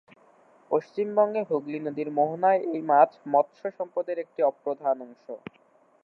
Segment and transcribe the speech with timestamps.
[0.71, 5.25] পশ্চিমবঙ্গে হুগলী নদীর মোহনায় এই মাছ মৎস্য সম্পদের একটা অপ্রধান অংশ।